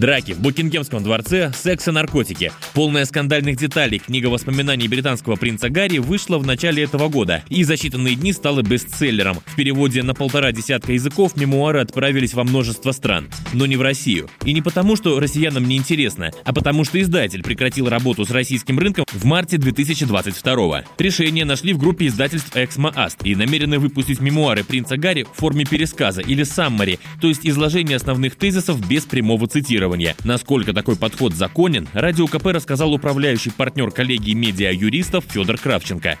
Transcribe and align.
Драки 0.00 0.32
в 0.32 0.40
Букингемском 0.40 1.02
дворце, 1.02 1.52
секс 1.54 1.86
и 1.86 1.90
наркотики. 1.90 2.50
Полная 2.72 3.04
скандальных 3.04 3.58
деталей 3.58 3.98
книга 3.98 4.28
воспоминаний 4.28 4.88
британского 4.88 5.36
принца 5.36 5.68
Гарри 5.68 5.98
вышла 5.98 6.38
в 6.38 6.46
начале 6.46 6.84
этого 6.84 7.10
года 7.10 7.44
и 7.50 7.64
за 7.64 7.74
считанные 7.74 8.14
дни 8.14 8.32
стала 8.32 8.62
бестселлером. 8.62 9.40
В 9.44 9.56
переводе 9.56 10.02
на 10.02 10.14
полтора 10.14 10.52
десятка 10.52 10.94
языков 10.94 11.36
мемуары 11.36 11.80
отправились 11.80 12.32
во 12.32 12.44
множество 12.44 12.92
стран, 12.92 13.28
но 13.52 13.66
не 13.66 13.76
в 13.76 13.82
Россию. 13.82 14.30
И 14.46 14.54
не 14.54 14.62
потому, 14.62 14.96
что 14.96 15.20
россиянам 15.20 15.68
не 15.68 15.76
интересно, 15.76 16.30
а 16.46 16.54
потому, 16.54 16.84
что 16.84 16.98
издатель 16.98 17.42
прекратил 17.42 17.90
работу 17.90 18.24
с 18.24 18.30
российским 18.30 18.78
рынком 18.78 19.04
в 19.12 19.26
марте 19.26 19.58
2022 19.58 20.84
Решение 20.96 21.44
нашли 21.44 21.74
в 21.74 21.78
группе 21.78 22.06
издательств 22.06 22.56
Эксмо 22.56 22.90
Аст 22.96 23.18
и 23.22 23.34
намерены 23.34 23.78
выпустить 23.78 24.20
мемуары 24.20 24.64
принца 24.64 24.96
Гарри 24.96 25.24
в 25.24 25.38
форме 25.38 25.66
пересказа 25.66 26.22
или 26.22 26.42
саммари, 26.42 26.98
то 27.20 27.28
есть 27.28 27.46
изложения 27.46 27.96
основных 27.96 28.36
тезисов 28.36 28.80
без 28.88 29.04
прямого 29.04 29.46
цитирования 29.46 29.89
регулирования. 29.90 30.14
Насколько 30.24 30.74
такой 30.74 30.96
подход 30.96 31.32
законен, 31.32 31.86
Радио 31.94 32.26
КП 32.26 32.54
рассказал 32.54 32.92
управляющий 32.92 33.50
партнер 33.56 33.90
коллегии 33.90 34.34
медиа-юристов 34.34 35.24
Федор 35.24 35.56
Кравченко. 35.56 36.18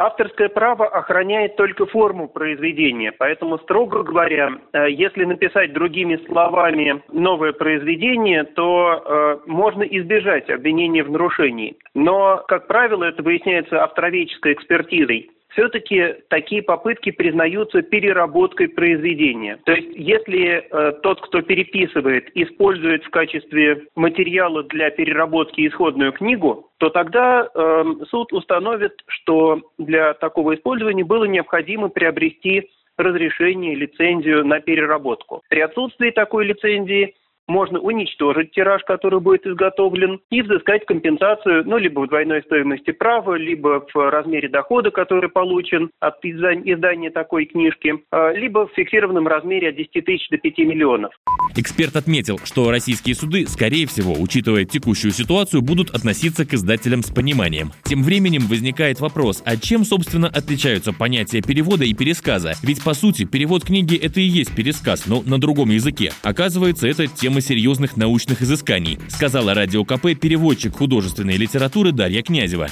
Авторское 0.00 0.48
право 0.48 0.86
охраняет 0.86 1.56
только 1.56 1.84
форму 1.86 2.28
произведения, 2.28 3.10
поэтому, 3.10 3.58
строго 3.58 4.04
говоря, 4.04 4.50
э, 4.72 4.92
если 4.92 5.24
написать 5.24 5.72
другими 5.72 6.20
словами 6.28 7.02
новое 7.12 7.52
произведение, 7.52 8.44
то 8.44 9.02
э, 9.04 9.38
можно 9.50 9.82
избежать 9.82 10.48
обвинения 10.50 11.02
в 11.02 11.10
нарушении. 11.10 11.76
Но, 11.94 12.44
как 12.46 12.68
правило, 12.68 13.02
это 13.02 13.24
выясняется 13.24 13.82
автороведческой 13.82 14.52
экспертизой 14.52 15.30
все-таки 15.50 16.14
такие 16.28 16.62
попытки 16.62 17.10
признаются 17.10 17.82
переработкой 17.82 18.68
произведения. 18.68 19.58
То 19.64 19.72
есть, 19.72 19.88
если 19.94 20.64
э, 20.70 20.92
тот, 21.02 21.20
кто 21.20 21.42
переписывает, 21.42 22.30
использует 22.34 23.04
в 23.04 23.10
качестве 23.10 23.86
материала 23.94 24.62
для 24.64 24.90
переработки 24.90 25.66
исходную 25.66 26.12
книгу, 26.12 26.70
то 26.78 26.90
тогда 26.90 27.48
э, 27.52 27.84
суд 28.10 28.32
установит, 28.32 28.92
что 29.06 29.62
для 29.78 30.14
такого 30.14 30.54
использования 30.54 31.04
было 31.04 31.24
необходимо 31.24 31.88
приобрести 31.88 32.70
разрешение, 32.98 33.74
лицензию 33.74 34.44
на 34.44 34.60
переработку. 34.60 35.42
При 35.48 35.60
отсутствии 35.60 36.10
такой 36.10 36.46
лицензии 36.46 37.14
можно 37.48 37.80
уничтожить 37.80 38.52
тираж, 38.52 38.82
который 38.84 39.20
будет 39.20 39.46
изготовлен, 39.46 40.20
и 40.30 40.42
взыскать 40.42 40.84
компенсацию, 40.86 41.64
ну, 41.66 41.78
либо 41.78 42.00
в 42.00 42.08
двойной 42.08 42.42
стоимости 42.42 42.92
права, 42.92 43.34
либо 43.34 43.84
в 43.92 44.10
размере 44.10 44.48
дохода, 44.48 44.90
который 44.90 45.30
получен 45.30 45.90
от 46.00 46.14
издания 46.22 47.10
такой 47.10 47.46
книжки, 47.46 47.94
а, 48.10 48.32
либо 48.32 48.66
в 48.68 48.72
фиксированном 48.74 49.26
размере 49.26 49.70
от 49.70 49.76
10 49.76 50.04
тысяч 50.04 50.28
до 50.28 50.36
5 50.36 50.58
миллионов. 50.58 51.12
Эксперт 51.56 51.96
отметил, 51.96 52.38
что 52.44 52.70
российские 52.70 53.14
суды, 53.14 53.46
скорее 53.46 53.86
всего, 53.86 54.12
учитывая 54.18 54.64
текущую 54.64 55.12
ситуацию, 55.12 55.62
будут 55.62 55.90
относиться 55.90 56.46
к 56.46 56.52
издателям 56.54 57.02
с 57.02 57.10
пониманием. 57.10 57.70
Тем 57.84 58.02
временем 58.02 58.42
возникает 58.48 59.00
вопрос, 59.00 59.42
а 59.46 59.56
чем, 59.56 59.84
собственно, 59.84 60.28
отличаются 60.28 60.92
понятия 60.92 61.40
перевода 61.40 61.84
и 61.84 61.94
пересказа? 61.94 62.52
Ведь, 62.62 62.84
по 62.84 62.92
сути, 62.92 63.24
перевод 63.24 63.64
книги– 63.64 63.96
это 64.02 64.20
и 64.20 64.24
есть 64.24 64.54
пересказ, 64.54 65.06
но 65.06 65.22
на 65.24 65.40
другом 65.40 65.70
языке. 65.70 66.12
Оказывается, 66.22 66.86
это 66.86 67.06
тема 67.06 67.37
тема 67.38 67.40
серьезных 67.40 67.96
научных 67.96 68.42
изысканий, 68.42 68.98
сказала 69.08 69.54
Радио 69.54 69.84
КП 69.84 70.14
переводчик 70.20 70.76
художественной 70.76 71.36
литературы 71.36 71.92
Дарья 71.92 72.22
Князева. 72.22 72.68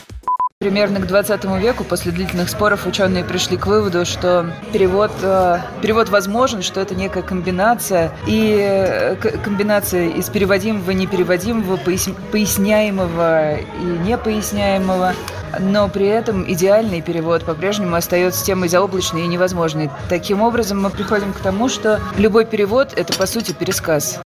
Примерно 0.58 1.00
к 1.00 1.06
20 1.06 1.44
веку, 1.60 1.84
после 1.84 2.12
длительных 2.12 2.48
споров, 2.48 2.86
ученые 2.86 3.24
пришли 3.24 3.58
к 3.58 3.66
выводу, 3.66 4.06
что 4.06 4.50
перевод, 4.72 5.12
э, 5.22 5.58
перевод 5.82 6.08
возможен, 6.08 6.62
что 6.62 6.80
это 6.80 6.94
некая 6.94 7.22
комбинация, 7.22 8.10
и 8.26 8.56
э, 8.58 9.16
комбинация 9.16 10.08
из 10.08 10.30
переводимого, 10.30 10.92
непереводимого, 10.92 11.76
поясняемого 11.76 13.58
и 13.58 13.84
непоясняемого. 14.08 15.12
Но 15.60 15.88
при 15.88 16.06
этом 16.06 16.50
идеальный 16.50 17.02
перевод 17.02 17.44
по-прежнему 17.44 17.94
остается 17.94 18.44
темой 18.44 18.70
заоблачной 18.70 19.24
и 19.24 19.26
невозможной. 19.26 19.90
Таким 20.08 20.40
образом, 20.40 20.80
мы 20.80 20.88
приходим 20.88 21.34
к 21.34 21.38
тому, 21.38 21.68
что 21.68 22.00
любой 22.16 22.46
перевод– 22.46 22.94
это, 22.96 23.12
по 23.12 23.26
сути, 23.26 23.52
пересказ. 23.52 24.20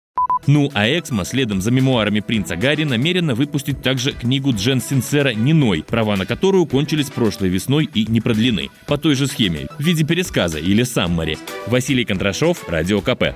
Ну 0.46 0.70
а 0.74 0.86
Эксмо 0.86 1.24
следом 1.24 1.60
за 1.60 1.70
мемуарами 1.70 2.20
принца 2.20 2.56
Гарри 2.56 2.84
намерена 2.84 3.34
выпустить 3.34 3.82
также 3.82 4.12
книгу 4.12 4.52
Джен 4.52 4.80
Синсера 4.80 5.34
«Ниной», 5.34 5.82
права 5.82 6.16
на 6.16 6.26
которую 6.26 6.66
кончились 6.66 7.10
прошлой 7.10 7.48
весной 7.48 7.88
и 7.92 8.06
не 8.06 8.20
продлены. 8.20 8.70
По 8.86 8.96
той 8.96 9.14
же 9.14 9.26
схеме, 9.26 9.66
в 9.78 9.82
виде 9.82 10.04
пересказа 10.04 10.58
или 10.58 10.82
саммари. 10.82 11.38
Василий 11.66 12.04
Контрашов, 12.04 12.68
Радио 12.68 13.00
КП. 13.00 13.34